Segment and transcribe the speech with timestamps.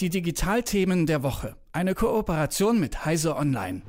[0.00, 1.56] Die Digitalthemen der Woche.
[1.72, 3.82] Eine Kooperation mit Heise Online.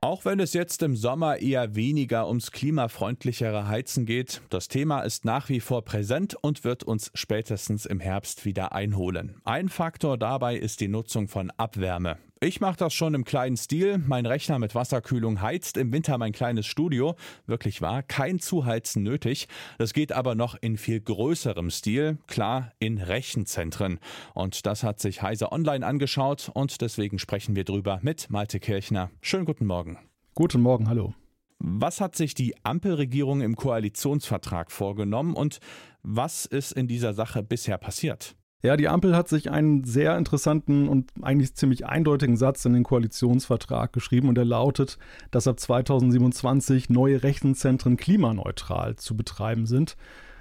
[0.00, 5.24] Auch wenn es jetzt im Sommer eher weniger ums klimafreundlichere Heizen geht, das Thema ist
[5.24, 9.40] nach wie vor präsent und wird uns spätestens im Herbst wieder einholen.
[9.44, 12.16] Ein Faktor dabei ist die Nutzung von Abwärme.
[12.40, 13.98] Ich mache das schon im kleinen Stil.
[13.98, 17.16] Mein Rechner mit Wasserkühlung heizt im Winter mein kleines Studio.
[17.46, 19.48] Wirklich wahr, kein Zuheizen nötig.
[19.76, 23.98] Das geht aber noch in viel größerem Stil, klar in Rechenzentren.
[24.34, 29.10] Und das hat sich Heise Online angeschaut und deswegen sprechen wir drüber mit Malte Kirchner.
[29.20, 29.98] Schönen guten Morgen.
[30.36, 31.14] Guten Morgen, hallo.
[31.58, 35.58] Was hat sich die Ampelregierung im Koalitionsvertrag vorgenommen und
[36.04, 38.36] was ist in dieser Sache bisher passiert?
[38.64, 42.82] Ja, die Ampel hat sich einen sehr interessanten und eigentlich ziemlich eindeutigen Satz in den
[42.82, 44.98] Koalitionsvertrag geschrieben und der lautet,
[45.30, 49.96] dass ab 2027 neue Rechenzentren klimaneutral zu betreiben sind.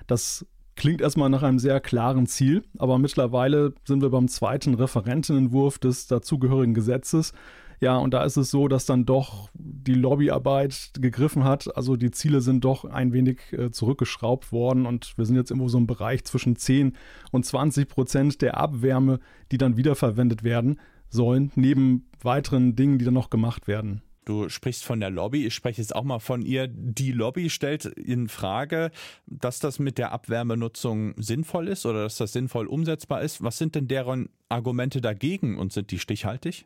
[0.08, 5.78] Das klingt erstmal nach einem sehr klaren Ziel, aber mittlerweile sind wir beim zweiten Referentenentwurf
[5.78, 7.34] des dazugehörigen Gesetzes
[7.80, 11.76] ja, und da ist es so, dass dann doch die Lobbyarbeit gegriffen hat.
[11.78, 15.70] Also die Ziele sind doch ein wenig äh, zurückgeschraubt worden und wir sind jetzt irgendwo
[15.70, 16.94] so im Bereich zwischen 10
[17.32, 19.20] und 20 Prozent der Abwärme,
[19.52, 24.02] die dann wiederverwendet werden sollen, neben weiteren Dingen, die dann noch gemacht werden.
[24.26, 26.68] Du sprichst von der Lobby, ich spreche jetzt auch mal von ihr.
[26.68, 28.92] Die Lobby stellt in Frage,
[29.26, 33.42] dass das mit der Abwärmenutzung sinnvoll ist oder dass das sinnvoll umsetzbar ist.
[33.42, 36.66] Was sind denn deren Argumente dagegen und sind die stichhaltig?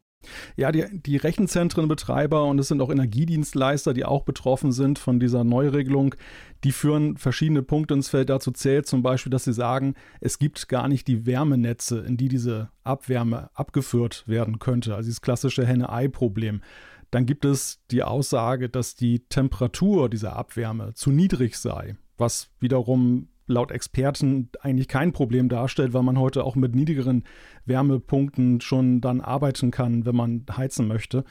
[0.55, 5.44] Ja, die, die Rechenzentrenbetreiber und es sind auch Energiedienstleister, die auch betroffen sind von dieser
[5.44, 6.16] Neuregelung,
[6.63, 8.30] die führen verschiedene Punkte ins Feld.
[8.30, 12.28] Dazu zählt zum Beispiel, dass sie sagen, es gibt gar nicht die Wärmenetze, in die
[12.28, 14.95] diese Abwärme abgeführt werden könnte.
[14.95, 16.61] Also dieses klassische Henne-Ei-Problem.
[17.09, 23.28] Dann gibt es die Aussage, dass die Temperatur dieser Abwärme zu niedrig sei, was wiederum
[23.47, 27.23] laut Experten eigentlich kein Problem darstellt, weil man heute auch mit niedrigeren
[27.66, 31.23] Wärmepunkten schon dann arbeiten kann, wenn man heizen möchte.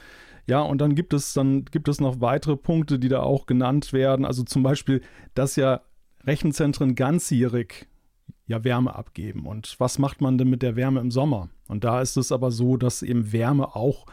[0.47, 3.93] Ja, und dann gibt es dann gibt es noch weitere Punkte, die da auch genannt
[3.93, 4.25] werden.
[4.25, 5.01] Also zum Beispiel,
[5.33, 5.81] dass ja
[6.23, 7.87] Rechenzentren ganzjährig
[8.47, 9.45] ja Wärme abgeben.
[9.45, 11.49] Und was macht man denn mit der Wärme im Sommer?
[11.67, 14.05] Und da ist es aber so, dass eben Wärme auch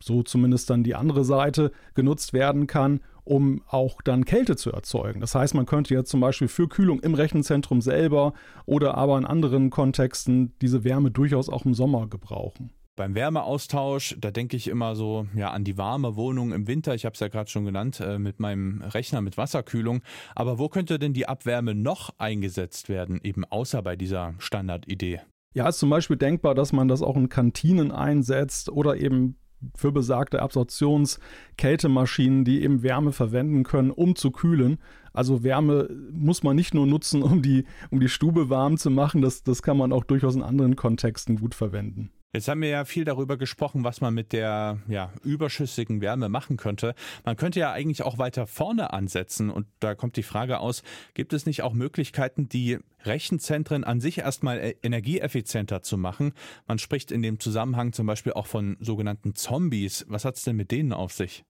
[0.00, 5.20] so zumindest dann die andere Seite genutzt werden kann, um auch dann Kälte zu erzeugen.
[5.20, 8.32] Das heißt, man könnte jetzt zum Beispiel für Kühlung im Rechenzentrum selber
[8.64, 12.70] oder aber in anderen Kontexten diese Wärme durchaus auch im Sommer gebrauchen.
[12.96, 16.94] Beim Wärmeaustausch, da denke ich immer so ja an die warme Wohnung im Winter.
[16.94, 20.02] Ich habe es ja gerade schon genannt äh, mit meinem Rechner mit Wasserkühlung.
[20.34, 25.20] Aber wo könnte denn die Abwärme noch eingesetzt werden, eben außer bei dieser Standardidee?
[25.54, 29.37] Ja, ist zum Beispiel denkbar, dass man das auch in Kantinen einsetzt oder eben
[29.74, 34.78] für besagte Absorptionskältemaschinen, die eben Wärme verwenden können, um zu kühlen.
[35.12, 39.22] Also Wärme muss man nicht nur nutzen, um die, um die Stube warm zu machen,
[39.22, 42.10] das, das kann man auch durchaus in anderen Kontexten gut verwenden.
[42.34, 46.58] Jetzt haben wir ja viel darüber gesprochen, was man mit der ja, überschüssigen Wärme machen
[46.58, 46.94] könnte.
[47.24, 50.82] Man könnte ja eigentlich auch weiter vorne ansetzen und da kommt die Frage aus,
[51.14, 56.34] gibt es nicht auch Möglichkeiten, die Rechenzentren an sich erstmal e-, energieeffizienter zu machen?
[56.66, 60.04] Man spricht in dem Zusammenhang zum Beispiel auch von sogenannten Zombies.
[60.08, 61.46] Was hat es denn mit denen auf sich?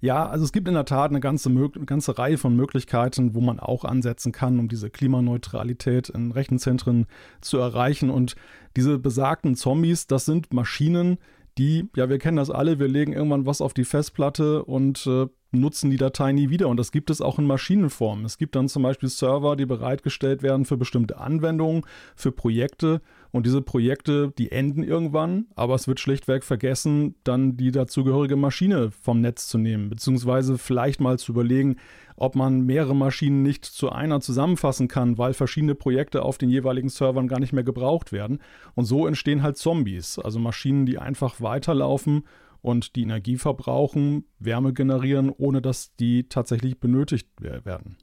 [0.00, 3.40] Ja, also es gibt in der Tat eine ganze, eine ganze Reihe von Möglichkeiten, wo
[3.40, 7.06] man auch ansetzen kann, um diese Klimaneutralität in Rechenzentren
[7.40, 8.10] zu erreichen.
[8.10, 8.36] Und
[8.76, 11.18] diese besagten Zombies, das sind Maschinen,
[11.58, 15.26] die, ja, wir kennen das alle, wir legen irgendwann was auf die Festplatte und äh,
[15.50, 16.68] nutzen die Datei nie wieder.
[16.68, 18.24] Und das gibt es auch in Maschinenform.
[18.24, 21.84] Es gibt dann zum Beispiel Server, die bereitgestellt werden für bestimmte Anwendungen,
[22.16, 23.00] für Projekte.
[23.30, 28.90] Und diese Projekte, die enden irgendwann, aber es wird schlichtweg vergessen, dann die dazugehörige Maschine
[28.90, 31.76] vom Netz zu nehmen, beziehungsweise vielleicht mal zu überlegen,
[32.16, 36.88] ob man mehrere Maschinen nicht zu einer zusammenfassen kann, weil verschiedene Projekte auf den jeweiligen
[36.88, 38.38] Servern gar nicht mehr gebraucht werden.
[38.74, 42.24] Und so entstehen halt Zombies, also Maschinen, die einfach weiterlaufen
[42.68, 47.96] und die Energie verbrauchen, Wärme generieren, ohne dass die tatsächlich benötigt werden.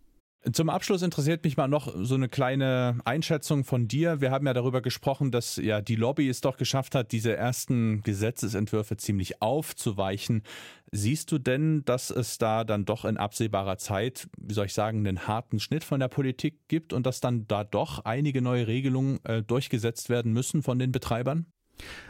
[0.51, 4.21] Zum Abschluss interessiert mich mal noch so eine kleine Einschätzung von dir.
[4.21, 8.01] Wir haben ja darüber gesprochen, dass ja die Lobby es doch geschafft hat, diese ersten
[8.01, 10.43] Gesetzesentwürfe ziemlich aufzuweichen.
[10.91, 14.99] Siehst du denn, dass es da dann doch in absehbarer Zeit, wie soll ich sagen,
[14.99, 19.23] einen harten Schnitt von der Politik gibt und dass dann da doch einige neue Regelungen
[19.25, 21.47] äh, durchgesetzt werden müssen von den Betreibern?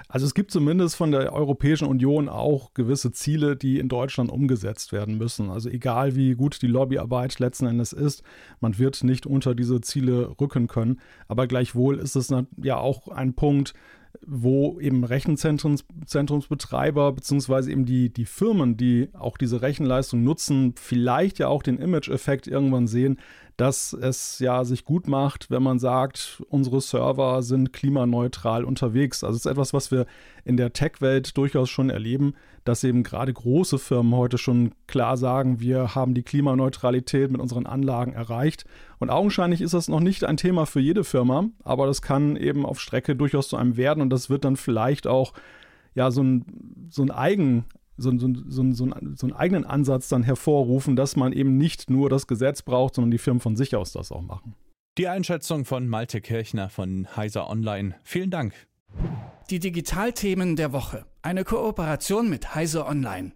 [0.07, 4.91] Also es gibt zumindest von der Europäischen Union auch gewisse Ziele, die in Deutschland umgesetzt
[4.91, 5.49] werden müssen.
[5.49, 8.21] Also egal wie gut die Lobbyarbeit letzten Endes ist,
[8.59, 11.01] man wird nicht unter diese Ziele rücken können.
[11.27, 12.31] Aber gleichwohl ist es
[12.61, 13.73] ja auch ein Punkt,
[14.25, 21.47] wo eben Rechenzentrumsbetreiber beziehungsweise eben die, die Firmen, die auch diese Rechenleistung nutzen, vielleicht ja
[21.47, 23.19] auch den Image-Effekt irgendwann sehen,
[23.57, 29.23] dass es ja sich gut macht, wenn man sagt, unsere Server sind klimaneutral unterwegs.
[29.23, 30.05] Also es ist etwas, was wir
[30.43, 32.33] in der Tech-Welt durchaus schon erleben,
[32.65, 37.65] dass eben gerade große Firmen heute schon klar sagen, wir haben die Klimaneutralität mit unseren
[37.65, 38.65] Anlagen erreicht.
[38.99, 42.65] Und augenscheinlich ist das noch nicht ein Thema für jede Firma, aber das kann eben
[42.65, 45.33] auf Strecke durchaus zu einem werden und das wird dann vielleicht auch
[45.93, 47.65] ja so ein, so ein Eigen,
[47.97, 52.27] so, so, so, so, einen eigenen Ansatz dann hervorrufen, dass man eben nicht nur das
[52.27, 54.55] Gesetz braucht, sondern die Firmen von sich aus das auch machen.
[54.97, 57.95] Die Einschätzung von Malte Kirchner von Heiser Online.
[58.03, 58.53] Vielen Dank.
[59.49, 61.05] Die Digitalthemen der Woche.
[61.21, 63.33] Eine Kooperation mit Heiser Online.